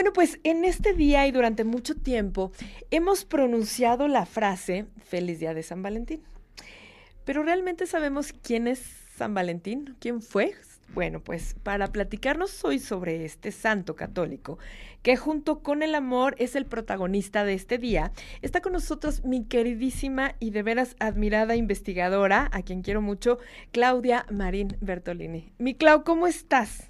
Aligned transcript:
Bueno, 0.00 0.14
pues 0.14 0.40
en 0.44 0.64
este 0.64 0.94
día 0.94 1.26
y 1.26 1.30
durante 1.30 1.62
mucho 1.62 1.94
tiempo 1.94 2.52
hemos 2.90 3.26
pronunciado 3.26 4.08
la 4.08 4.24
frase 4.24 4.86
Feliz 5.04 5.40
Día 5.40 5.52
de 5.52 5.62
San 5.62 5.82
Valentín. 5.82 6.22
Pero 7.26 7.42
realmente 7.42 7.86
sabemos 7.86 8.32
quién 8.32 8.66
es 8.66 8.80
San 9.14 9.34
Valentín, 9.34 9.96
quién 10.00 10.22
fue. 10.22 10.54
Bueno, 10.94 11.20
pues 11.20 11.54
para 11.62 11.92
platicarnos 11.92 12.64
hoy 12.64 12.78
sobre 12.78 13.26
este 13.26 13.52
santo 13.52 13.94
católico, 13.94 14.58
que 15.02 15.18
junto 15.18 15.62
con 15.62 15.82
el 15.82 15.94
amor 15.94 16.34
es 16.38 16.56
el 16.56 16.64
protagonista 16.64 17.44
de 17.44 17.52
este 17.52 17.76
día, 17.76 18.10
está 18.40 18.62
con 18.62 18.72
nosotros 18.72 19.22
mi 19.22 19.44
queridísima 19.44 20.34
y 20.40 20.48
de 20.48 20.62
veras 20.62 20.96
admirada 20.98 21.56
investigadora, 21.56 22.48
a 22.52 22.62
quien 22.62 22.80
quiero 22.80 23.02
mucho, 23.02 23.38
Claudia 23.70 24.24
Marín 24.30 24.78
Bertolini. 24.80 25.52
Mi 25.58 25.74
Clau, 25.74 26.04
¿cómo 26.04 26.26
estás? 26.26 26.89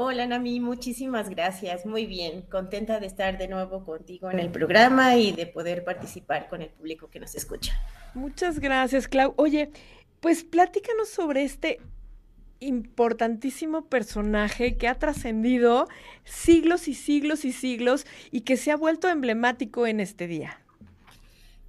Hola 0.00 0.28
Nami, 0.28 0.60
muchísimas 0.60 1.28
gracias. 1.28 1.84
Muy 1.84 2.06
bien, 2.06 2.42
contenta 2.42 3.00
de 3.00 3.06
estar 3.08 3.36
de 3.36 3.48
nuevo 3.48 3.84
contigo 3.84 4.30
en 4.30 4.38
el 4.38 4.48
programa 4.48 5.16
y 5.16 5.32
de 5.32 5.48
poder 5.48 5.82
participar 5.82 6.48
con 6.48 6.62
el 6.62 6.68
público 6.68 7.10
que 7.10 7.18
nos 7.18 7.34
escucha. 7.34 7.72
Muchas 8.14 8.60
gracias, 8.60 9.08
Clau. 9.08 9.34
Oye, 9.34 9.72
pues 10.20 10.44
platícanos 10.44 11.08
sobre 11.08 11.42
este 11.42 11.80
importantísimo 12.60 13.86
personaje 13.86 14.76
que 14.76 14.86
ha 14.86 14.94
trascendido 14.94 15.88
siglos 16.22 16.86
y 16.86 16.94
siglos 16.94 17.44
y 17.44 17.50
siglos 17.50 18.06
y 18.30 18.42
que 18.42 18.56
se 18.56 18.70
ha 18.70 18.76
vuelto 18.76 19.08
emblemático 19.08 19.84
en 19.84 19.98
este 19.98 20.28
día. 20.28 20.60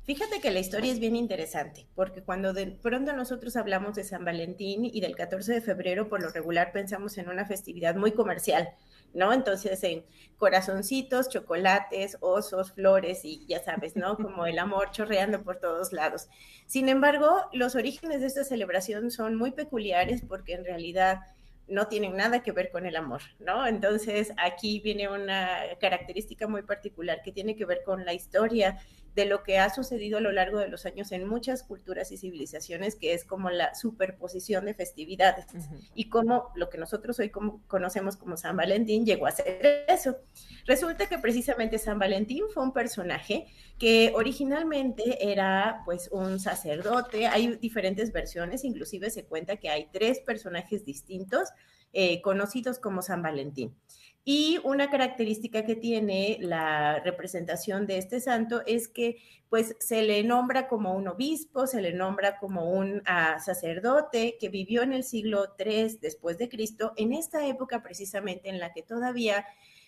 Fíjate 0.09 0.41
que 0.41 0.49
la 0.49 0.57
historia 0.57 0.91
es 0.91 0.99
bien 0.99 1.15
interesante, 1.15 1.85
porque 1.93 2.23
cuando 2.23 2.51
de 2.51 2.65
pronto 2.65 3.13
nosotros 3.13 3.55
hablamos 3.55 3.93
de 3.93 4.03
San 4.03 4.25
Valentín 4.25 4.83
y 4.83 5.01
del 5.01 5.15
14 5.15 5.53
de 5.53 5.61
febrero, 5.61 6.09
por 6.09 6.19
lo 6.19 6.29
regular 6.31 6.71
pensamos 6.71 7.19
en 7.19 7.29
una 7.29 7.45
festividad 7.45 7.93
muy 7.93 8.13
comercial, 8.13 8.69
¿no? 9.13 9.31
Entonces, 9.31 9.83
en 9.83 10.03
corazoncitos, 10.37 11.29
chocolates, 11.29 12.17
osos, 12.21 12.71
flores 12.71 13.23
y 13.23 13.45
ya 13.45 13.63
sabes, 13.63 13.95
¿no? 13.95 14.17
Como 14.17 14.47
el 14.47 14.57
amor 14.57 14.89
chorreando 14.89 15.43
por 15.43 15.59
todos 15.59 15.93
lados. 15.93 16.27
Sin 16.65 16.89
embargo, 16.89 17.43
los 17.53 17.75
orígenes 17.75 18.21
de 18.21 18.25
esta 18.25 18.43
celebración 18.43 19.11
son 19.11 19.35
muy 19.35 19.51
peculiares 19.51 20.23
porque 20.27 20.55
en 20.55 20.65
realidad 20.65 21.19
no 21.67 21.87
tienen 21.87 22.17
nada 22.17 22.41
que 22.41 22.51
ver 22.51 22.71
con 22.71 22.87
el 22.87 22.95
amor, 22.95 23.21
¿no? 23.37 23.67
Entonces, 23.67 24.33
aquí 24.37 24.79
viene 24.79 25.07
una 25.07 25.59
característica 25.79 26.47
muy 26.47 26.63
particular 26.63 27.21
que 27.23 27.31
tiene 27.31 27.55
que 27.55 27.65
ver 27.65 27.83
con 27.85 28.05
la 28.05 28.13
historia 28.13 28.79
de 29.15 29.25
lo 29.25 29.43
que 29.43 29.57
ha 29.57 29.69
sucedido 29.69 30.17
a 30.17 30.21
lo 30.21 30.31
largo 30.31 30.59
de 30.59 30.67
los 30.67 30.85
años 30.85 31.11
en 31.11 31.27
muchas 31.27 31.63
culturas 31.63 32.11
y 32.11 32.17
civilizaciones, 32.17 32.95
que 32.95 33.13
es 33.13 33.25
como 33.25 33.49
la 33.49 33.73
superposición 33.75 34.65
de 34.65 34.73
festividades. 34.73 35.45
Y 35.93 36.09
cómo 36.09 36.51
lo 36.55 36.69
que 36.69 36.77
nosotros 36.77 37.19
hoy 37.19 37.29
como, 37.29 37.61
conocemos 37.67 38.17
como 38.17 38.37
San 38.37 38.55
Valentín 38.55 39.05
llegó 39.05 39.27
a 39.27 39.31
ser 39.31 39.85
eso. 39.87 40.17
Resulta 40.65 41.07
que 41.07 41.17
precisamente 41.17 41.77
San 41.77 41.99
Valentín 41.99 42.43
fue 42.53 42.63
un 42.63 42.73
personaje 42.73 43.47
que 43.77 44.11
originalmente 44.15 45.31
era 45.31 45.81
pues 45.85 46.09
un 46.11 46.39
sacerdote, 46.39 47.27
hay 47.27 47.55
diferentes 47.55 48.11
versiones, 48.11 48.63
inclusive 48.63 49.09
se 49.09 49.25
cuenta 49.25 49.57
que 49.57 49.69
hay 49.69 49.89
tres 49.91 50.19
personajes 50.19 50.85
distintos 50.85 51.49
eh, 51.93 52.21
conocidos 52.21 52.79
como 52.79 53.01
San 53.01 53.21
Valentín. 53.21 53.75
Y 54.23 54.59
una 54.63 54.89
característica 54.89 55.65
que 55.65 55.75
tiene 55.75 56.37
la 56.41 56.99
representación 56.99 57.87
de 57.87 57.97
este 57.97 58.19
santo 58.19 58.61
es 58.67 58.87
que 58.87 59.17
pues 59.49 59.75
se 59.79 60.03
le 60.03 60.23
nombra 60.23 60.67
como 60.67 60.93
un 60.93 61.07
obispo, 61.07 61.65
se 61.65 61.81
le 61.81 61.93
nombra 61.93 62.37
como 62.37 62.71
un 62.71 63.01
ah, 63.07 63.39
sacerdote 63.39 64.37
que 64.39 64.49
vivió 64.49 64.83
en 64.83 64.93
el 64.93 65.03
siglo 65.03 65.55
III 65.57 65.97
después 66.01 66.37
de 66.37 66.49
Cristo, 66.49 66.93
en 66.97 67.13
esta 67.13 67.47
época 67.47 67.81
precisamente 67.81 68.49
en 68.49 68.59
la 68.59 68.71
que 68.71 68.83
todavía 68.83 69.47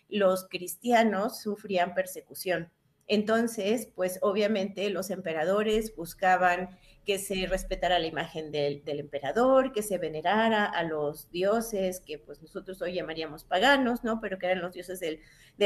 los 0.10 0.48
cristianos 0.50 1.42
sufrían 1.42 1.94
persecución. 1.94 2.72
Entonces, 3.08 3.90
pues 3.96 4.20
obviamente 4.22 4.90
los 4.90 5.10
emperadores 5.10 5.96
buscaban 5.96 6.70
que 7.06 7.18
se 7.18 7.48
respetara 7.48 7.98
la 7.98 8.06
imagen 8.06 8.52
del, 8.52 8.84
emperador, 8.86 9.72
que 9.72 9.82
se 9.82 9.98
venerara 9.98 10.66
a 10.66 10.84
los 10.84 11.32
dioses 11.32 12.00
que 12.00 12.20
pues 12.20 12.42
nosotros 12.42 12.82
hoy 12.82 12.94
llamaríamos 12.94 13.44
paganos, 13.44 14.04
¿no? 14.04 14.22
Pero 14.22 14.38
que 14.38 14.46
eran 14.46 14.62
los 14.62 14.74
dioses 14.74 15.00
del, 15.00 15.20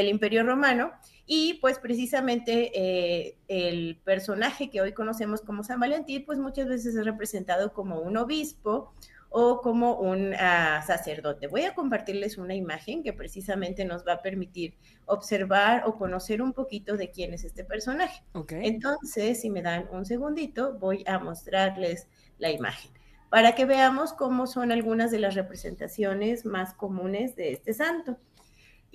imperio 0.08 0.44
romano. 0.44 0.92
Y 1.26 1.54
pues 1.54 1.78
precisamente 1.78 2.72
eh, 2.74 3.38
el 3.48 4.00
personaje 4.04 4.70
que 4.70 4.80
hoy 4.80 4.92
conocemos 4.92 5.42
como 5.42 5.62
San 5.62 5.80
Valentín, 5.80 6.24
pues 6.24 6.38
muchas 6.38 6.68
veces 6.68 6.96
es 6.96 7.04
representado 7.04 7.72
como 7.72 8.00
un 8.00 8.16
obispo 8.16 8.94
o 9.30 9.60
como 9.60 9.96
un 9.96 10.34
ah, 10.34 10.82
sacerdote. 10.86 11.46
Voy 11.46 11.62
a 11.62 11.74
compartirles 11.74 12.38
una 12.38 12.54
imagen 12.54 13.02
que 13.02 13.12
precisamente 13.12 13.84
nos 13.84 14.06
va 14.06 14.14
a 14.14 14.22
permitir 14.22 14.74
observar 15.04 15.84
o 15.86 15.96
conocer 15.96 16.42
un 16.42 16.52
poquito 16.52 16.96
de 16.96 17.10
quién 17.10 17.34
es 17.34 17.44
este 17.44 17.64
personaje. 17.64 18.22
Entonces, 18.50 19.40
si 19.40 19.50
me 19.50 19.62
dan 19.62 19.88
un 19.92 20.04
segundito, 20.04 20.78
voy 20.78 21.04
a 21.06 21.18
mostrarles 21.18 22.08
la 22.38 22.50
imagen 22.50 22.90
para 23.28 23.54
que 23.54 23.64
veamos 23.64 24.12
cómo 24.12 24.46
son 24.46 24.72
algunas 24.72 25.10
de 25.10 25.18
las 25.18 25.34
representaciones 25.34 26.44
más 26.44 26.74
comunes 26.74 27.36
de 27.36 27.52
este 27.52 27.74
santo. 27.74 28.18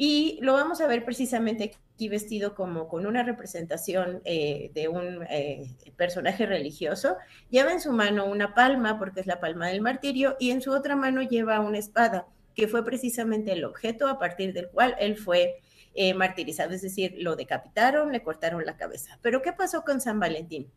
Y 0.03 0.39
lo 0.41 0.53
vamos 0.53 0.81
a 0.81 0.88
ver 0.88 1.06
precisamente 1.06 1.75
aquí 1.94 2.09
vestido 2.09 2.56
como 2.56 2.88
con 2.88 3.06
una 3.06 3.22
representación 3.22 4.19
eh, 4.25 4.72
de 4.73 4.88
un 4.88 5.22
eh, 5.29 5.75
personaje 5.95 6.47
religioso. 6.47 7.17
Lleva 7.51 7.72
en 7.72 7.79
su 7.79 7.91
mano 7.91 8.25
una 8.25 8.56
palma, 8.56 8.97
porque 8.97 9.19
es 9.19 9.28
la 9.28 9.39
palma 9.39 9.67
del 9.67 9.81
martirio, 9.81 10.38
y 10.39 10.50
en 10.50 10.63
su 10.63 10.72
otra 10.72 10.95
mano 10.95 11.22
lleva 11.22 11.59
una 11.59 11.78
espada, 11.78 12.25
que 12.56 12.67
fue 12.67 12.84
precisamente 12.84 13.51
el 13.51 13.63
objeto 13.63 14.07
a 14.07 14.17
partir 14.17 14.53
del 14.53 14.69
cual 14.69 14.95
él 14.97 15.17
fue 15.17 15.62
eh, 15.94 16.16
martirizado, 16.16 16.72
es 16.72 16.81
decir, 16.81 17.13
lo 17.19 17.35
decapitaron, 17.35 18.12
le 18.12 18.23
cortaron 18.23 18.66
la 18.66 18.78
cabeza. 18.78 19.19
Pero 19.22 19.44
¿qué 19.44 19.53
pasó 19.53 19.83
con 19.83 20.01
San 20.01 20.19
Valentín? 20.19 20.72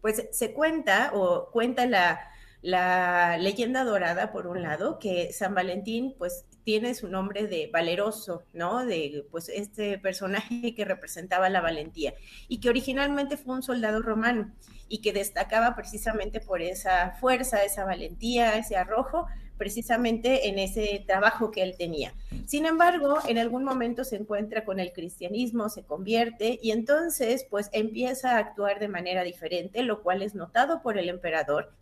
Pues 0.00 0.28
se 0.30 0.52
cuenta 0.52 1.10
o 1.12 1.50
cuenta 1.50 1.86
la, 1.86 2.20
la 2.62 3.36
leyenda 3.36 3.82
dorada, 3.82 4.30
por 4.30 4.46
un 4.46 4.62
lado, 4.62 5.00
que 5.00 5.32
San 5.32 5.56
Valentín, 5.56 6.14
pues 6.16 6.44
tiene 6.70 6.94
su 6.94 7.08
nombre 7.08 7.48
de 7.48 7.68
valeroso, 7.72 8.44
¿no? 8.52 8.86
De 8.86 9.26
pues 9.32 9.48
este 9.48 9.98
personaje 9.98 10.72
que 10.72 10.84
representaba 10.84 11.48
la 11.48 11.60
valentía 11.60 12.14
y 12.46 12.60
que 12.60 12.68
originalmente 12.68 13.36
fue 13.36 13.56
un 13.56 13.64
soldado 13.64 14.02
romano 14.02 14.54
y 14.88 15.00
que 15.00 15.12
destacaba 15.12 15.74
precisamente 15.74 16.38
por 16.38 16.62
esa 16.62 17.16
fuerza, 17.18 17.64
esa 17.64 17.84
valentía, 17.84 18.56
ese 18.56 18.76
arrojo, 18.76 19.26
precisamente 19.58 20.48
en 20.48 20.60
ese 20.60 21.02
trabajo 21.08 21.50
que 21.50 21.64
él 21.64 21.74
tenía. 21.76 22.14
Sin 22.46 22.66
embargo, 22.66 23.18
en 23.26 23.38
algún 23.38 23.64
momento 23.64 24.04
se 24.04 24.14
encuentra 24.14 24.64
con 24.64 24.78
el 24.78 24.92
cristianismo, 24.92 25.70
se 25.70 25.82
convierte 25.82 26.60
y 26.62 26.70
entonces 26.70 27.48
pues 27.50 27.68
empieza 27.72 28.36
a 28.36 28.38
actuar 28.38 28.78
de 28.78 28.86
manera 28.86 29.24
diferente, 29.24 29.82
lo 29.82 30.04
cual 30.04 30.22
es 30.22 30.36
notado 30.36 30.82
por 30.82 30.98
el 30.98 31.08
emperador 31.08 31.72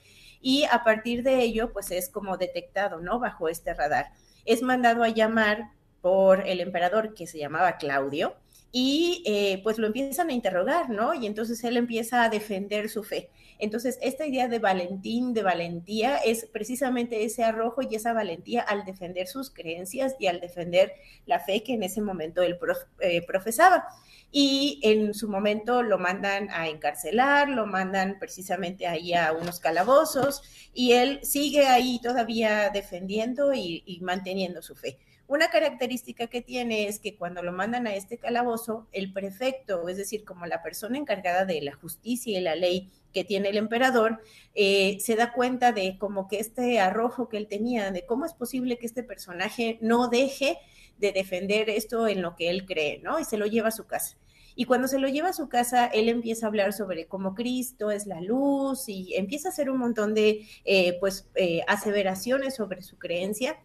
y 0.40 0.64
a 0.64 0.82
partir 0.82 1.22
de 1.24 1.42
ello 1.42 1.74
pues 1.74 1.90
es 1.90 2.08
como 2.08 2.38
detectado, 2.38 3.00
¿no? 3.00 3.18
Bajo 3.18 3.50
este 3.50 3.74
radar 3.74 4.12
es 4.48 4.62
mandado 4.62 5.04
a 5.04 5.10
llamar 5.10 5.70
por 6.00 6.48
el 6.48 6.60
emperador 6.60 7.14
que 7.14 7.26
se 7.26 7.38
llamaba 7.38 7.76
Claudio 7.76 8.34
y 8.72 9.22
eh, 9.26 9.60
pues 9.62 9.78
lo 9.78 9.86
empiezan 9.86 10.30
a 10.30 10.32
interrogar, 10.32 10.90
¿no? 10.90 11.14
Y 11.14 11.26
entonces 11.26 11.62
él 11.64 11.76
empieza 11.76 12.24
a 12.24 12.28
defender 12.28 12.88
su 12.88 13.02
fe. 13.02 13.30
Entonces, 13.58 13.98
esta 14.02 14.26
idea 14.26 14.46
de 14.46 14.58
Valentín, 14.58 15.34
de 15.34 15.42
valentía, 15.42 16.18
es 16.18 16.46
precisamente 16.46 17.24
ese 17.24 17.42
arrojo 17.44 17.82
y 17.82 17.94
esa 17.94 18.12
valentía 18.12 18.62
al 18.62 18.84
defender 18.84 19.26
sus 19.26 19.50
creencias 19.50 20.14
y 20.18 20.28
al 20.28 20.40
defender 20.40 20.92
la 21.26 21.40
fe 21.40 21.62
que 21.62 21.74
en 21.74 21.82
ese 21.82 22.00
momento 22.00 22.42
él 22.42 22.58
eh, 23.00 23.22
profesaba. 23.26 23.86
Y 24.30 24.80
en 24.82 25.14
su 25.14 25.28
momento 25.28 25.82
lo 25.82 25.98
mandan 25.98 26.50
a 26.50 26.68
encarcelar, 26.68 27.48
lo 27.48 27.66
mandan 27.66 28.18
precisamente 28.18 28.86
ahí 28.86 29.14
a 29.14 29.32
unos 29.32 29.58
calabozos 29.58 30.42
y 30.74 30.92
él 30.92 31.20
sigue 31.22 31.66
ahí 31.66 31.98
todavía 32.02 32.70
defendiendo 32.70 33.54
y 33.54 33.98
manteniendo 34.02 34.60
su 34.60 34.74
fe. 34.74 34.98
Una 35.28 35.50
característica 35.50 36.28
que 36.28 36.40
tiene 36.40 36.88
es 36.88 37.00
que 37.00 37.14
cuando 37.14 37.42
lo 37.42 37.52
mandan 37.52 37.86
a 37.86 37.94
este 37.94 38.16
calabozo, 38.16 38.88
el 38.92 39.12
prefecto, 39.12 39.86
es 39.90 39.98
decir, 39.98 40.24
como 40.24 40.46
la 40.46 40.62
persona 40.62 40.96
encargada 40.96 41.44
de 41.44 41.60
la 41.60 41.74
justicia 41.74 42.38
y 42.38 42.40
la 42.40 42.54
ley 42.54 42.90
que 43.12 43.24
tiene 43.24 43.50
el 43.50 43.58
emperador, 43.58 44.22
eh, 44.54 44.96
se 45.00 45.16
da 45.16 45.34
cuenta 45.34 45.72
de 45.72 45.98
como 45.98 46.28
que 46.28 46.38
este 46.38 46.80
arrojo 46.80 47.28
que 47.28 47.36
él 47.36 47.46
tenía, 47.46 47.90
de 47.90 48.06
cómo 48.06 48.24
es 48.24 48.32
posible 48.32 48.78
que 48.78 48.86
este 48.86 49.02
personaje 49.02 49.76
no 49.82 50.08
deje 50.08 50.56
de 50.96 51.12
defender 51.12 51.68
esto 51.68 52.08
en 52.08 52.22
lo 52.22 52.34
que 52.34 52.48
él 52.48 52.64
cree, 52.64 52.98
¿no? 53.00 53.20
Y 53.20 53.24
se 53.24 53.36
lo 53.36 53.44
lleva 53.44 53.68
a 53.68 53.72
su 53.72 53.86
casa. 53.86 54.16
Y 54.60 54.64
cuando 54.64 54.88
se 54.88 54.98
lo 54.98 55.06
lleva 55.06 55.28
a 55.28 55.32
su 55.32 55.48
casa, 55.48 55.86
él 55.86 56.08
empieza 56.08 56.44
a 56.44 56.48
hablar 56.48 56.72
sobre 56.72 57.06
cómo 57.06 57.36
Cristo 57.36 57.92
es 57.92 58.08
la 58.08 58.20
luz 58.20 58.88
y 58.88 59.14
empieza 59.14 59.48
a 59.48 59.52
hacer 59.52 59.70
un 59.70 59.78
montón 59.78 60.14
de, 60.14 60.48
eh, 60.64 60.96
pues, 60.98 61.28
eh, 61.36 61.60
aseveraciones 61.68 62.56
sobre 62.56 62.82
su 62.82 62.98
creencia 62.98 63.60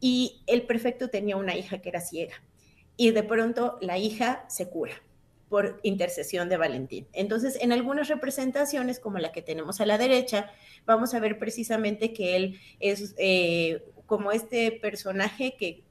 y 0.00 0.42
el 0.46 0.66
prefecto 0.66 1.08
tenía 1.08 1.38
una 1.38 1.56
hija 1.56 1.78
que 1.78 1.88
era 1.88 2.02
ciega 2.02 2.34
y 2.98 3.12
de 3.12 3.22
pronto 3.22 3.78
la 3.80 3.96
hija 3.96 4.44
se 4.50 4.68
cura 4.68 4.92
por 5.48 5.80
intercesión 5.82 6.50
de 6.50 6.58
Valentín. 6.58 7.08
Entonces, 7.14 7.56
en 7.62 7.72
algunas 7.72 8.08
representaciones, 8.08 9.00
como 9.00 9.18
la 9.20 9.32
que 9.32 9.40
tenemos 9.40 9.80
a 9.80 9.86
la 9.86 9.96
derecha, 9.96 10.50
vamos 10.84 11.14
a 11.14 11.20
ver 11.20 11.38
precisamente 11.38 12.12
que 12.12 12.36
él 12.36 12.60
es 12.80 13.14
eh, 13.16 13.82
como 14.04 14.30
este 14.30 14.72
personaje 14.72 15.56
que 15.58 15.84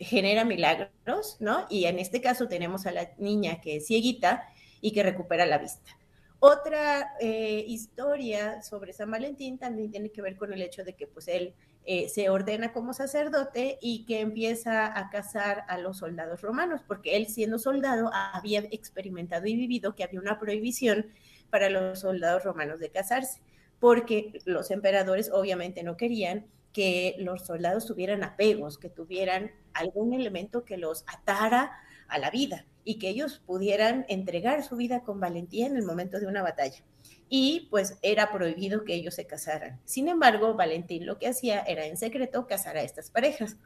genera 0.00 0.44
milagros, 0.44 1.36
¿no? 1.40 1.66
Y 1.70 1.84
en 1.84 1.98
este 1.98 2.20
caso 2.20 2.48
tenemos 2.48 2.86
a 2.86 2.92
la 2.92 3.10
niña 3.18 3.60
que 3.60 3.76
es 3.76 3.86
cieguita 3.86 4.48
y 4.80 4.92
que 4.92 5.02
recupera 5.02 5.46
la 5.46 5.58
vista. 5.58 5.96
Otra 6.38 7.14
eh, 7.20 7.64
historia 7.66 8.62
sobre 8.62 8.92
San 8.92 9.10
Valentín 9.10 9.58
también 9.58 9.90
tiene 9.90 10.10
que 10.10 10.20
ver 10.20 10.36
con 10.36 10.52
el 10.52 10.60
hecho 10.60 10.84
de 10.84 10.94
que 10.94 11.06
pues 11.06 11.28
él 11.28 11.54
eh, 11.86 12.08
se 12.08 12.28
ordena 12.28 12.72
como 12.72 12.92
sacerdote 12.92 13.78
y 13.80 14.04
que 14.04 14.20
empieza 14.20 14.98
a 14.98 15.08
casar 15.08 15.64
a 15.68 15.78
los 15.78 15.98
soldados 15.98 16.42
romanos, 16.42 16.82
porque 16.86 17.16
él 17.16 17.26
siendo 17.26 17.58
soldado 17.58 18.10
había 18.12 18.60
experimentado 18.70 19.46
y 19.46 19.56
vivido 19.56 19.94
que 19.94 20.04
había 20.04 20.20
una 20.20 20.38
prohibición 20.38 21.06
para 21.48 21.70
los 21.70 22.00
soldados 22.00 22.44
romanos 22.44 22.80
de 22.80 22.90
casarse, 22.90 23.40
porque 23.78 24.32
los 24.44 24.70
emperadores 24.70 25.30
obviamente 25.32 25.82
no 25.84 25.96
querían 25.96 26.46
que 26.72 27.14
los 27.18 27.46
soldados 27.46 27.86
tuvieran 27.86 28.24
apegos, 28.24 28.76
que 28.78 28.90
tuvieran 28.90 29.52
algún 29.76 30.12
elemento 30.12 30.64
que 30.64 30.76
los 30.76 31.04
atara 31.06 31.78
a 32.08 32.18
la 32.18 32.30
vida 32.30 32.66
y 32.84 32.98
que 32.98 33.08
ellos 33.08 33.42
pudieran 33.44 34.06
entregar 34.08 34.62
su 34.62 34.76
vida 34.76 35.02
con 35.02 35.20
valentía 35.20 35.66
en 35.66 35.76
el 35.76 35.84
momento 35.84 36.20
de 36.20 36.26
una 36.26 36.42
batalla. 36.42 36.84
Y 37.28 37.66
pues 37.70 37.98
era 38.02 38.30
prohibido 38.30 38.84
que 38.84 38.94
ellos 38.94 39.14
se 39.14 39.26
casaran. 39.26 39.80
Sin 39.84 40.08
embargo, 40.08 40.54
Valentín 40.54 41.06
lo 41.06 41.18
que 41.18 41.26
hacía 41.26 41.60
era 41.60 41.86
en 41.86 41.96
secreto 41.96 42.46
casar 42.46 42.76
a 42.76 42.82
estas 42.82 43.10
parejas. 43.10 43.56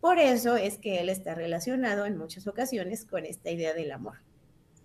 Por 0.00 0.18
eso 0.18 0.56
es 0.56 0.76
que 0.76 1.00
él 1.00 1.08
está 1.08 1.34
relacionado 1.34 2.04
en 2.04 2.18
muchas 2.18 2.46
ocasiones 2.46 3.06
con 3.06 3.24
esta 3.24 3.50
idea 3.50 3.72
del 3.72 3.92
amor. 3.92 4.18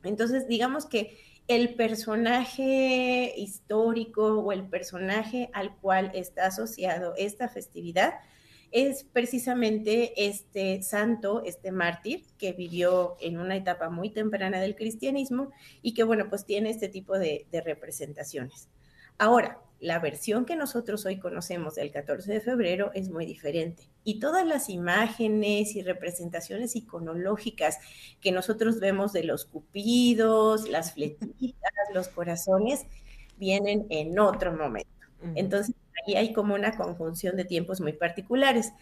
Entonces, 0.03 0.47
digamos 0.47 0.85
que 0.85 1.17
el 1.47 1.75
personaje 1.75 3.33
histórico 3.35 4.39
o 4.39 4.51
el 4.53 4.69
personaje 4.69 5.49
al 5.53 5.75
cual 5.77 6.11
está 6.13 6.45
asociado 6.45 7.13
esta 7.17 7.49
festividad 7.49 8.13
es 8.71 9.03
precisamente 9.03 10.13
este 10.27 10.81
santo, 10.81 11.43
este 11.45 11.71
mártir 11.71 12.23
que 12.37 12.53
vivió 12.53 13.17
en 13.19 13.37
una 13.37 13.55
etapa 13.55 13.89
muy 13.89 14.09
temprana 14.09 14.59
del 14.59 14.75
cristianismo 14.75 15.51
y 15.81 15.93
que, 15.93 16.03
bueno, 16.03 16.29
pues 16.29 16.45
tiene 16.45 16.69
este 16.69 16.89
tipo 16.89 17.19
de, 17.19 17.45
de 17.51 17.61
representaciones. 17.61 18.69
Ahora, 19.17 19.59
la 19.81 19.99
versión 19.99 20.45
que 20.45 20.55
nosotros 20.55 21.05
hoy 21.05 21.19
conocemos 21.19 21.75
del 21.75 21.91
14 21.91 22.31
de 22.31 22.39
febrero 22.39 22.91
es 22.93 23.09
muy 23.09 23.25
diferente. 23.25 23.89
Y 24.03 24.19
todas 24.19 24.45
las 24.45 24.69
imágenes 24.69 25.75
y 25.75 25.81
representaciones 25.81 26.75
iconológicas 26.75 27.77
que 28.21 28.31
nosotros 28.31 28.79
vemos 28.79 29.11
de 29.11 29.23
los 29.23 29.45
cupidos, 29.45 30.69
las 30.69 30.93
flechitas, 30.95 31.71
los 31.93 32.07
corazones, 32.07 32.85
vienen 33.37 33.87
en 33.89 34.17
otro 34.19 34.53
momento. 34.53 34.89
Entonces, 35.35 35.75
ahí 36.05 36.15
hay 36.15 36.33
como 36.33 36.55
una 36.55 36.75
conjunción 36.75 37.35
de 37.35 37.45
tiempos 37.45 37.81
muy 37.81 37.93
particulares. 37.93 38.73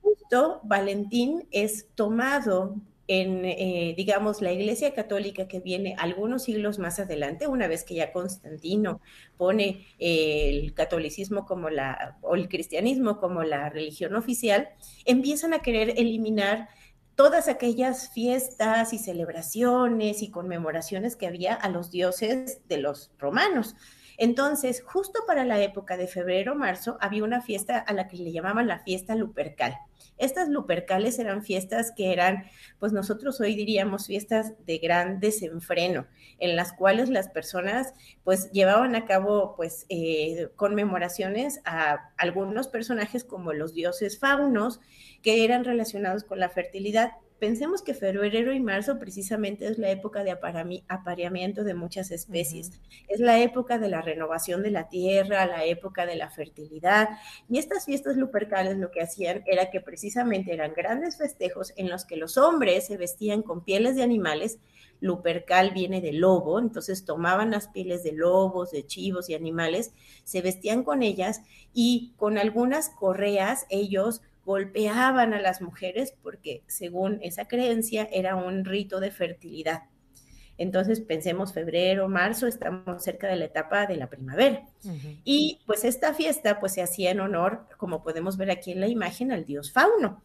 Justo 0.00 0.60
Valentín 0.64 1.46
es 1.50 1.86
tomado 1.94 2.76
en, 3.08 3.44
eh, 3.44 3.94
digamos, 3.96 4.40
la 4.40 4.52
Iglesia 4.52 4.94
Católica 4.94 5.48
que 5.48 5.60
viene 5.60 5.94
algunos 5.98 6.44
siglos 6.44 6.78
más 6.78 6.98
adelante, 7.00 7.46
una 7.46 7.66
vez 7.66 7.84
que 7.84 7.94
ya 7.94 8.12
Constantino 8.12 9.00
pone 9.36 9.86
eh, 9.98 10.48
el 10.48 10.72
catolicismo 10.72 11.44
como 11.44 11.68
la, 11.68 12.16
o 12.22 12.36
el 12.36 12.48
cristianismo 12.48 13.18
como 13.18 13.42
la 13.42 13.68
religión 13.68 14.14
oficial, 14.14 14.70
empiezan 15.04 15.52
a 15.52 15.60
querer 15.60 15.94
eliminar 15.96 16.68
todas 17.14 17.48
aquellas 17.48 18.10
fiestas 18.10 18.92
y 18.92 18.98
celebraciones 18.98 20.22
y 20.22 20.30
conmemoraciones 20.30 21.16
que 21.16 21.26
había 21.26 21.54
a 21.54 21.68
los 21.68 21.90
dioses 21.90 22.66
de 22.68 22.78
los 22.78 23.10
romanos. 23.18 23.74
Entonces, 24.22 24.84
justo 24.86 25.24
para 25.26 25.44
la 25.44 25.60
época 25.60 25.96
de 25.96 26.06
febrero-marzo, 26.06 26.96
había 27.00 27.24
una 27.24 27.40
fiesta 27.40 27.76
a 27.80 27.92
la 27.92 28.06
que 28.06 28.18
le 28.18 28.30
llamaban 28.30 28.68
la 28.68 28.78
fiesta 28.78 29.16
lupercal. 29.16 29.76
Estas 30.16 30.48
lupercales 30.48 31.18
eran 31.18 31.42
fiestas 31.42 31.90
que 31.96 32.12
eran, 32.12 32.44
pues 32.78 32.92
nosotros 32.92 33.40
hoy 33.40 33.56
diríamos 33.56 34.06
fiestas 34.06 34.52
de 34.64 34.78
gran 34.78 35.18
desenfreno, 35.18 36.06
en 36.38 36.54
las 36.54 36.72
cuales 36.72 37.08
las 37.08 37.30
personas 37.30 37.94
pues 38.22 38.52
llevaban 38.52 38.94
a 38.94 39.06
cabo 39.06 39.56
pues 39.56 39.86
eh, 39.88 40.50
conmemoraciones 40.54 41.60
a 41.64 42.12
algunos 42.16 42.68
personajes 42.68 43.24
como 43.24 43.52
los 43.52 43.74
dioses 43.74 44.20
faunos 44.20 44.78
que 45.22 45.44
eran 45.44 45.64
relacionados 45.64 46.22
con 46.22 46.38
la 46.38 46.48
fertilidad 46.48 47.10
Pensemos 47.42 47.82
que 47.82 47.92
febrero 47.92 48.52
y 48.52 48.60
marzo 48.60 49.00
precisamente 49.00 49.66
es 49.66 49.76
la 49.76 49.90
época 49.90 50.22
de 50.22 50.30
apareamiento 50.30 51.64
de 51.64 51.74
muchas 51.74 52.12
especies. 52.12 52.80
Es 53.08 53.18
la 53.18 53.40
época 53.40 53.78
de 53.78 53.88
la 53.88 54.00
renovación 54.00 54.62
de 54.62 54.70
la 54.70 54.88
tierra, 54.88 55.44
la 55.46 55.64
época 55.64 56.06
de 56.06 56.14
la 56.14 56.30
fertilidad. 56.30 57.08
Y 57.50 57.58
estas 57.58 57.84
fiestas 57.84 58.16
lupercales 58.16 58.76
lo 58.76 58.92
que 58.92 59.02
hacían 59.02 59.42
era 59.44 59.72
que 59.72 59.80
precisamente 59.80 60.54
eran 60.54 60.72
grandes 60.72 61.18
festejos 61.18 61.72
en 61.74 61.90
los 61.90 62.04
que 62.04 62.16
los 62.16 62.38
hombres 62.38 62.86
se 62.86 62.96
vestían 62.96 63.42
con 63.42 63.64
pieles 63.64 63.96
de 63.96 64.04
animales. 64.04 64.60
Lupercal 65.00 65.72
viene 65.72 66.00
de 66.00 66.12
lobo, 66.12 66.60
entonces 66.60 67.04
tomaban 67.04 67.50
las 67.50 67.66
pieles 67.66 68.04
de 68.04 68.12
lobos, 68.12 68.70
de 68.70 68.86
chivos 68.86 69.28
y 69.28 69.34
animales, 69.34 69.94
se 70.22 70.42
vestían 70.42 70.84
con 70.84 71.02
ellas 71.02 71.42
y 71.74 72.12
con 72.16 72.38
algunas 72.38 72.90
correas 72.90 73.66
ellos 73.68 74.22
golpeaban 74.44 75.34
a 75.34 75.40
las 75.40 75.60
mujeres 75.60 76.14
porque 76.22 76.62
según 76.66 77.18
esa 77.22 77.46
creencia 77.46 78.08
era 78.12 78.36
un 78.36 78.64
rito 78.64 79.00
de 79.00 79.10
fertilidad. 79.10 79.84
Entonces 80.58 81.00
pensemos 81.00 81.52
febrero, 81.52 82.08
marzo, 82.08 82.46
estamos 82.46 83.02
cerca 83.02 83.26
de 83.26 83.36
la 83.36 83.46
etapa 83.46 83.86
de 83.86 83.96
la 83.96 84.08
primavera. 84.08 84.64
Y 85.24 85.60
pues 85.66 85.84
esta 85.84 86.14
fiesta 86.14 86.60
pues 86.60 86.74
se 86.74 86.82
hacía 86.82 87.10
en 87.10 87.20
honor, 87.20 87.66
como 87.78 88.02
podemos 88.02 88.36
ver 88.36 88.50
aquí 88.50 88.72
en 88.72 88.80
la 88.80 88.88
imagen, 88.88 89.32
al 89.32 89.44
dios 89.44 89.72
Fauno 89.72 90.22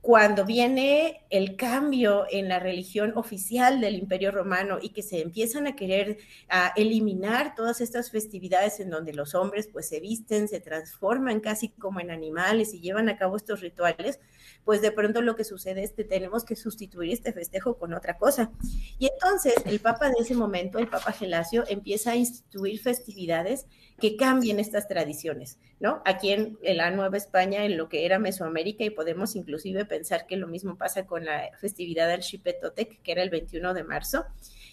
cuando 0.00 0.44
viene 0.44 1.26
el 1.28 1.56
cambio 1.56 2.24
en 2.30 2.48
la 2.48 2.60
religión 2.60 3.12
oficial 3.16 3.80
del 3.80 3.96
Imperio 3.96 4.30
Romano 4.30 4.78
y 4.80 4.90
que 4.90 5.02
se 5.02 5.20
empiezan 5.20 5.66
a 5.66 5.74
querer 5.74 6.18
a 6.48 6.72
eliminar 6.76 7.54
todas 7.56 7.80
estas 7.80 8.10
festividades 8.10 8.78
en 8.80 8.90
donde 8.90 9.12
los 9.12 9.34
hombres 9.34 9.68
pues 9.70 9.88
se 9.88 10.00
visten, 10.00 10.48
se 10.48 10.60
transforman 10.60 11.40
casi 11.40 11.70
como 11.70 12.00
en 12.00 12.10
animales 12.10 12.72
y 12.74 12.80
llevan 12.80 13.08
a 13.08 13.16
cabo 13.16 13.36
estos 13.36 13.60
rituales, 13.60 14.20
pues 14.64 14.82
de 14.82 14.92
pronto 14.92 15.20
lo 15.20 15.34
que 15.34 15.44
sucede 15.44 15.82
es 15.82 15.92
que 15.92 16.04
tenemos 16.04 16.44
que 16.44 16.54
sustituir 16.54 17.12
este 17.12 17.32
festejo 17.32 17.76
con 17.76 17.92
otra 17.92 18.18
cosa. 18.18 18.52
Y 18.98 19.08
entonces 19.08 19.54
el 19.66 19.80
Papa 19.80 20.08
de 20.08 20.16
ese 20.20 20.34
momento, 20.34 20.78
el 20.78 20.88
Papa 20.88 21.12
Gelasio, 21.12 21.64
empieza 21.68 22.12
a 22.12 22.16
instituir 22.16 22.80
festividades 22.80 23.66
que 24.00 24.16
cambien 24.16 24.60
estas 24.60 24.86
tradiciones, 24.86 25.58
¿no? 25.80 26.02
Aquí 26.04 26.30
en, 26.30 26.58
la 26.62 26.90
Nueva 26.90 27.16
España, 27.16 27.64
en 27.64 27.76
lo 27.76 27.88
que 27.88 28.04
era 28.04 28.18
Mesoamérica, 28.18 28.84
y 28.84 28.90
podemos 28.90 29.34
inclusive 29.34 29.84
pensar 29.88 30.26
que 30.26 30.36
lo 30.36 30.46
mismo 30.46 30.76
pasa 30.76 31.06
con 31.06 31.24
la 31.24 31.50
festividad 31.60 32.08
del 32.08 32.22
Xipetotec, 32.22 33.02
que 33.02 33.12
era 33.12 33.22
el 33.22 33.30
21 33.30 33.74
de 33.74 33.84
marzo, 33.84 34.26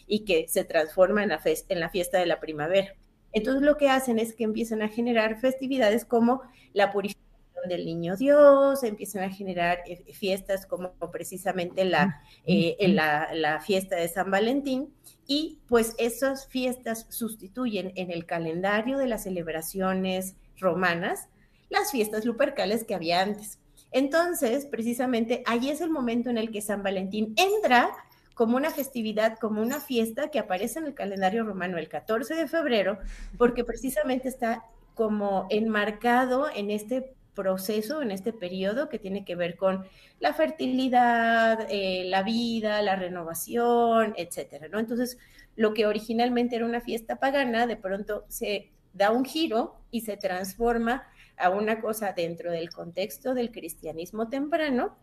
y 0.08 0.26
que 0.26 0.48
se 0.48 0.64
transforma 0.64 1.24
en 1.24 1.30
la, 1.30 1.42
en 1.44 1.80
la 1.80 1.90
fiesta 1.90 2.20
de 2.20 2.26
la 2.26 2.40
primavera. 2.40 2.94
Entonces 3.32 3.64
lo 3.64 3.78
que 3.78 3.90
hacen 3.90 4.20
es 4.20 4.34
que 4.34 4.44
empiezan 4.44 4.82
a 4.82 4.88
generar 4.88 5.40
festividades 5.40 6.06
como 6.06 6.42
la 6.74 6.92
purificación 6.92 7.68
del 7.68 7.86
niño 7.86 8.16
Dios, 8.16 8.84
empiezan 8.84 9.24
a 9.24 9.30
generar 9.30 9.80
eh, 9.88 10.14
fiestas 10.14 10.66
como 10.66 10.92
precisamente 11.12 11.84
la, 11.86 12.22
eh, 12.46 12.78
la, 12.88 13.34
la 13.34 13.60
fiesta 13.60 13.96
de 13.96 14.08
San 14.08 14.30
Valentín, 14.30 14.94
y 15.28 15.60
pues 15.68 15.96
esas 15.98 16.48
fiestas 16.48 17.08
sustituyen 17.10 17.92
en 17.96 18.12
el 18.12 18.26
calendario 18.26 18.98
de 18.98 19.08
las 19.08 19.24
celebraciones 19.24 20.36
romanas 20.58 21.30
las 21.70 21.92
fiestas 21.92 22.26
lupercales 22.26 22.84
que 22.84 22.96
había 22.96 23.22
antes. 23.22 23.60
Entonces, 23.96 24.66
precisamente 24.66 25.42
ahí 25.46 25.70
es 25.70 25.80
el 25.80 25.90
momento 25.90 26.30
en 26.30 26.38
el 26.38 26.52
que 26.52 26.62
San 26.62 26.84
Valentín 26.84 27.34
entra 27.38 27.94
como 28.34 28.58
una 28.58 28.70
festividad, 28.70 29.40
como 29.40 29.62
una 29.62 29.80
fiesta 29.80 30.30
que 30.30 30.38
aparece 30.38 30.80
en 30.80 30.88
el 30.88 30.94
calendario 30.94 31.46
romano 31.46 31.78
el 31.78 31.88
14 31.88 32.36
de 32.36 32.46
febrero, 32.50 33.00
porque 33.38 33.64
precisamente 33.64 34.28
está 34.28 34.66
como 34.96 35.48
enmarcado 35.50 36.50
en 36.54 36.72
este 36.72 37.16
proceso, 37.36 38.02
en 38.02 38.12
este 38.12 38.34
periodo 38.34 38.90
que 38.90 39.00
tiene 39.00 39.24
que 39.24 39.38
ver 39.38 39.56
con 39.56 39.86
la 40.20 40.34
fertilidad, 40.34 41.66
eh, 41.70 42.04
la 42.08 42.22
vida, 42.22 42.82
la 42.82 42.98
renovación, 42.98 44.14
etcétera, 44.18 44.68
¿no? 44.68 44.78
Entonces, 44.78 45.18
lo 45.56 45.74
que 45.74 45.86
originalmente 45.86 46.58
era 46.58 46.66
una 46.66 46.82
fiesta 46.82 47.16
pagana, 47.16 47.66
de 47.66 47.78
pronto 47.78 48.26
se 48.28 48.74
da 48.92 49.12
un 49.12 49.24
giro 49.24 49.78
y 49.90 50.02
se 50.02 50.18
transforma 50.18 51.08
a 51.38 51.50
una 51.50 51.82
cosa 51.82 52.14
dentro 52.14 52.52
del 52.52 52.70
contexto 52.72 53.34
del 53.34 53.52
cristianismo 53.52 54.30
temprano, 54.30 54.96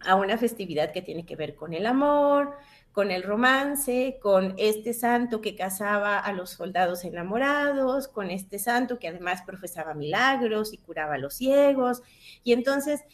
a 0.00 0.14
una 0.14 0.38
festividad 0.38 0.92
que 0.92 1.02
tiene 1.02 1.24
que 1.24 1.36
ver 1.36 1.54
con 1.54 1.74
el 1.74 1.86
amor, 1.86 2.56
con 2.92 3.10
el 3.10 3.22
romance, 3.22 4.18
con 4.22 4.54
este 4.56 4.94
santo 4.94 5.42
que 5.42 5.54
casaba 5.54 6.18
a 6.18 6.32
los 6.32 6.50
soldados 6.50 7.04
enamorados, 7.04 8.08
con 8.08 8.30
este 8.30 8.58
santo 8.58 8.98
que 8.98 9.08
además 9.08 9.42
profesaba 9.42 9.92
milagros 9.92 10.72
y 10.72 10.78
curaba 10.78 11.14
a 11.14 11.18
los 11.18 11.34
ciegos. 11.34 12.02
Y 12.42 12.52
entonces 12.54 13.04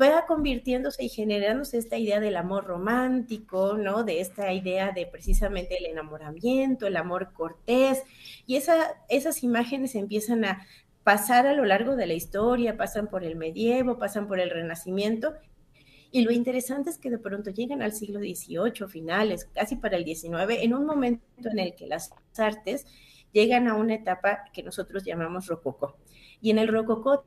va 0.00 0.26
convirtiéndose 0.26 1.04
y 1.04 1.08
generándose 1.08 1.78
esta 1.78 1.96
idea 1.96 2.20
del 2.20 2.36
amor 2.36 2.64
romántico, 2.64 3.78
¿no? 3.78 4.04
De 4.04 4.20
esta 4.20 4.52
idea 4.52 4.92
de 4.92 5.06
precisamente 5.06 5.78
el 5.78 5.86
enamoramiento, 5.86 6.86
el 6.86 6.96
amor 6.96 7.32
cortés. 7.32 8.02
Y 8.46 8.56
esa, 8.56 9.02
esas 9.08 9.42
imágenes 9.42 9.94
empiezan 9.94 10.44
a 10.44 10.66
pasar 11.10 11.48
a 11.48 11.54
lo 11.54 11.64
largo 11.64 11.96
de 11.96 12.06
la 12.06 12.14
historia, 12.14 12.76
pasan 12.76 13.08
por 13.08 13.24
el 13.24 13.34
medievo, 13.34 13.98
pasan 13.98 14.28
por 14.28 14.38
el 14.38 14.48
renacimiento 14.48 15.34
Y 16.12 16.22
lo 16.22 16.30
interesante 16.30 16.88
es 16.88 16.98
que 16.98 17.10
de 17.10 17.18
pronto 17.18 17.50
llegan 17.50 17.82
al 17.82 17.92
siglo 17.92 18.20
XVIII, 18.20 18.86
finales, 18.88 19.46
casi 19.52 19.74
para 19.74 19.96
el 19.96 20.04
XIX, 20.04 20.62
en 20.62 20.72
un 20.72 20.86
momento 20.86 21.24
en 21.50 21.58
el 21.58 21.74
que 21.74 21.88
las 21.88 22.12
artes 22.38 22.86
llegan 23.32 23.66
a 23.66 23.74
una 23.74 23.94
etapa 23.94 24.44
que 24.52 24.62
nosotros 24.62 25.02
llamamos 25.02 25.48
rococó. 25.48 25.96
Y 26.40 26.50
en 26.50 26.58
el 26.58 26.68
rococó 26.68 27.24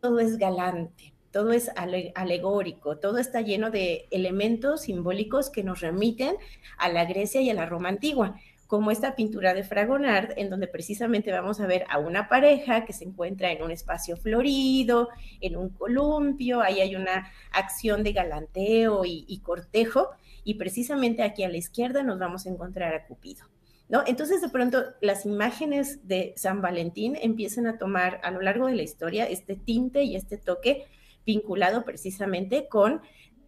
todo 0.00 0.18
es 0.18 0.36
galante, 0.36 1.14
todo 1.30 1.52
es 1.52 1.70
alegórico, 1.76 2.98
todo 2.98 3.18
está 3.18 3.40
lleno 3.40 3.70
de 3.70 4.08
elementos 4.10 4.82
simbólicos 4.82 5.48
que 5.48 5.62
nos 5.62 5.80
remiten 5.80 6.34
a 6.76 6.88
la 6.88 7.04
Grecia 7.04 7.40
y 7.40 7.50
a 7.50 7.54
la 7.54 7.66
Roma 7.66 7.88
antigua 7.88 8.34
como 8.72 8.90
esta 8.90 9.14
pintura 9.16 9.52
de 9.52 9.64
Fragonard, 9.64 10.32
en 10.38 10.48
donde 10.48 10.66
precisamente 10.66 11.30
vamos 11.30 11.60
a 11.60 11.66
ver 11.66 11.84
a 11.90 11.98
una 11.98 12.30
pareja 12.30 12.86
que 12.86 12.94
se 12.94 13.04
encuentra 13.04 13.52
en 13.52 13.62
un 13.62 13.70
espacio 13.70 14.16
florido, 14.16 15.10
en 15.42 15.58
un 15.58 15.68
columpio, 15.68 16.62
ahí 16.62 16.80
hay 16.80 16.96
una 16.96 17.30
acción 17.52 18.02
de 18.02 18.14
galanteo 18.14 19.02
y, 19.04 19.38
cortejo, 19.44 20.08
y 20.42 20.54
precisamente 20.54 21.22
aquí 21.22 21.44
a 21.44 21.50
la 21.50 21.58
izquierda 21.58 22.02
nos 22.02 22.18
vamos 22.18 22.46
a 22.46 22.48
encontrar 22.48 22.94
a 22.94 23.06
Cupido. 23.06 23.44
¿No? 23.90 24.04
Entonces, 24.06 24.40
de 24.40 24.48
pronto, 24.48 24.82
las 25.02 25.26
imágenes 25.26 26.08
de 26.08 26.32
San 26.38 26.62
Valentín 26.62 27.18
empiezan 27.20 27.66
a 27.66 27.76
tomar 27.76 28.22
a 28.22 28.30
lo 28.30 28.40
largo 28.40 28.68
de 28.68 28.74
la 28.74 28.84
historia 28.84 29.26
este 29.26 29.54
tinte 29.54 30.02
y 30.04 30.16
este 30.16 30.38
toque 30.38 30.86
vinculado 31.26 31.84
precisamente 31.84 32.68
con 32.68 33.02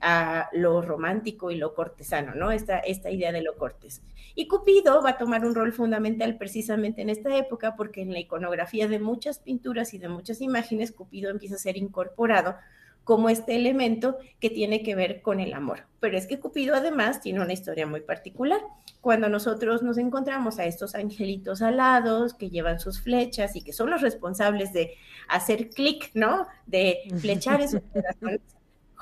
a 0.07 0.51
lo 0.53 0.83
romántico 0.83 1.51
y 1.51 1.57
lo 1.57 1.75
cortesano, 1.75 2.35
¿no? 2.35 2.53
Esta, 2.53 2.79
esta 2.79 3.11
idea 3.11 3.33
de 3.33 3.43
lo 3.43 3.57
cortés. 3.57 4.03
Y 4.35 4.49
Cupido 4.49 5.03
va 5.03 5.11
a 5.11 5.19
tomar 5.19 5.47
un 5.47 5.55
rol 5.55 5.73
fundamental 5.73 6.37
precisamente 6.37 7.01
en 7.01 7.09
esta 7.09 7.35
época 7.39 7.75
porque 7.75 8.03
en 8.03 8.13
la 8.13 8.19
iconografía 8.19 8.87
de 8.87 8.99
muchas 8.99 9.39
pinturas 9.39 9.95
y 9.95 9.99
de 9.99 10.09
muchas 10.09 10.43
imágenes, 10.43 10.93
Cupido 10.93 11.31
empieza 11.31 11.55
a 11.55 11.59
ser 11.59 11.79
incorporado 11.79 12.57
como 13.05 13.31
este 13.31 13.57
elemento 13.57 14.19
que 14.41 14.51
tiene 14.51 14.83
que 14.83 14.95
ver 14.95 15.23
con 15.23 15.41
el 15.41 15.55
amor. 15.55 15.85
Pero 16.01 16.19
es 16.19 16.27
que 16.27 16.39
Cupido 16.39 16.75
además 16.75 17.23
tiene 17.23 17.41
una 17.41 17.55
historia 17.55 17.87
muy 17.87 18.03
particular. 18.03 18.61
Cuando 19.01 19.31
nosotros 19.31 19.83
nos 19.83 19.97
encontramos 19.97 20.59
a 20.59 20.67
estos 20.67 20.95
angelitos 20.95 21.63
alados 21.63 22.35
que 22.35 22.51
llevan 22.51 22.79
sus 22.79 23.01
flechas 23.01 23.57
y 23.57 23.63
que 23.63 23.73
son 23.73 23.89
los 23.89 24.03
responsables 24.03 24.75
de 24.75 24.97
hacer 25.29 25.71
clic, 25.71 26.11
¿no? 26.13 26.47
De 26.67 26.99
flechar 27.19 27.61
esos 27.63 27.81
corazones 27.91 28.41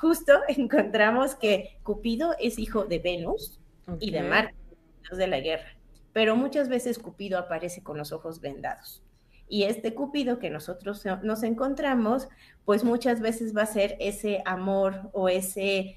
justo 0.03 0.33
encontramos 0.49 1.35
que 1.35 1.77
Cupido 1.81 2.35
es 2.37 2.59
hijo 2.59 2.83
de 2.83 2.99
Venus 2.99 3.59
y 3.99 4.11
de 4.11 4.21
Marte, 4.21 4.53
dios 5.01 5.17
de 5.17 5.27
la 5.27 5.39
guerra, 5.39 5.77
pero 6.11 6.35
muchas 6.35 6.67
veces 6.67 6.99
Cupido 6.99 7.39
aparece 7.39 7.81
con 7.81 7.97
los 7.97 8.11
ojos 8.11 8.41
vendados. 8.41 9.01
Y 9.47 9.63
este 9.63 9.93
Cupido 9.93 10.39
que 10.39 10.49
nosotros 10.49 11.03
nos 11.21 11.43
encontramos, 11.43 12.27
pues 12.65 12.83
muchas 12.83 13.21
veces 13.21 13.55
va 13.55 13.63
a 13.63 13.67
ser 13.67 13.95
ese 13.99 14.41
amor 14.45 15.09
o 15.13 15.29
ese 15.29 15.95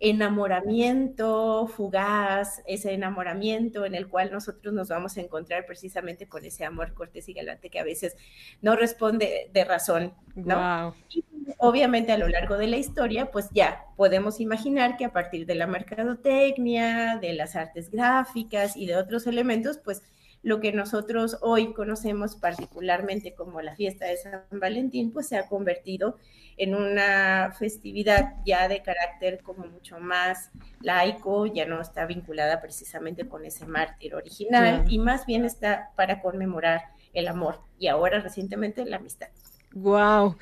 enamoramiento 0.00 1.66
fugaz, 1.66 2.62
ese 2.66 2.92
enamoramiento 2.92 3.84
en 3.84 3.94
el 3.94 4.08
cual 4.08 4.32
nosotros 4.32 4.74
nos 4.74 4.88
vamos 4.88 5.16
a 5.16 5.20
encontrar 5.20 5.64
precisamente 5.66 6.26
con 6.26 6.44
ese 6.44 6.64
amor 6.64 6.92
cortés 6.92 7.28
y 7.28 7.34
galante 7.34 7.70
que 7.70 7.78
a 7.78 7.84
veces 7.84 8.16
no 8.62 8.74
responde 8.74 9.50
de 9.52 9.64
razón, 9.64 10.12
¿no? 10.34 10.94
Y 11.08 11.24
obviamente 11.58 12.12
a 12.12 12.18
lo 12.18 12.28
largo 12.28 12.56
de 12.56 12.66
la 12.66 12.76
historia, 12.76 13.30
pues 13.30 13.50
ya 13.52 13.84
podemos 13.96 14.40
imaginar 14.40 14.96
que 14.96 15.04
a 15.04 15.12
partir 15.12 15.46
de 15.46 15.54
la 15.54 15.66
mercadotecnia, 15.66 17.18
de 17.18 17.32
las 17.32 17.56
artes 17.56 17.90
gráficas 17.90 18.76
y 18.76 18.86
de 18.86 18.96
otros 18.96 19.26
elementos, 19.26 19.78
pues 19.78 20.02
lo 20.42 20.60
que 20.60 20.72
nosotros 20.72 21.38
hoy 21.40 21.72
conocemos 21.72 22.36
particularmente 22.36 23.34
como 23.34 23.62
la 23.62 23.74
fiesta 23.74 24.04
de 24.04 24.18
San 24.18 24.42
Valentín, 24.50 25.10
pues 25.10 25.26
se 25.26 25.38
ha 25.38 25.48
convertido 25.48 26.18
en 26.58 26.74
una 26.74 27.52
festividad 27.58 28.34
ya 28.44 28.68
de 28.68 28.82
carácter 28.82 29.42
como 29.42 29.66
mucho 29.66 29.98
más 29.98 30.50
laico, 30.80 31.46
ya 31.46 31.64
no 31.64 31.80
está 31.80 32.04
vinculada 32.04 32.60
precisamente 32.60 33.26
con 33.26 33.46
ese 33.46 33.64
mártir 33.64 34.14
original 34.14 34.84
y 34.86 34.98
más 34.98 35.24
bien 35.24 35.46
está 35.46 35.90
para 35.96 36.20
conmemorar 36.20 36.82
el 37.14 37.26
amor 37.26 37.60
y 37.78 37.88
ahora 37.88 38.20
recientemente 38.20 38.84
la 38.84 38.96
amistad. 38.96 39.28
Wow. 39.74 40.36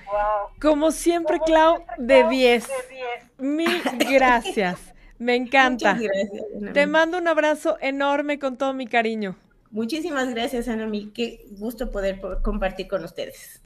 Como 0.60 0.92
siempre, 0.92 1.40
Clau, 1.44 1.84
de 1.98 2.28
10. 2.28 2.68
Mil 3.38 3.82
gracias. 4.10 4.78
Me 5.18 5.34
encanta. 5.34 5.98
Te 6.72 6.86
mando 6.86 7.18
un 7.18 7.28
abrazo 7.28 7.76
enorme 7.80 8.38
con 8.38 8.56
todo 8.56 8.72
mi 8.72 8.86
cariño. 8.86 9.36
Muchísimas 9.70 10.28
gracias, 10.30 10.68
Ana. 10.68 10.90
Qué 11.14 11.46
gusto 11.58 11.90
poder 11.90 12.20
compartir 12.42 12.88
con 12.88 13.04
ustedes. 13.04 13.60